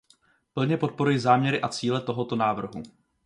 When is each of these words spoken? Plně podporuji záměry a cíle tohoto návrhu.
Plně 0.53 0.77
podporuji 0.77 1.19
záměry 1.19 1.61
a 1.61 1.67
cíle 1.69 2.01
tohoto 2.01 2.35
návrhu. 2.35 2.83